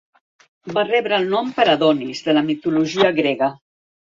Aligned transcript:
Va 0.77 0.85
rebre 0.87 1.19
el 1.23 1.27
nom 1.33 1.51
per 1.59 1.67
Adonis, 1.75 2.25
de 2.29 2.35
la 2.39 2.45
mitologia 2.51 3.13
grega. 3.21 3.55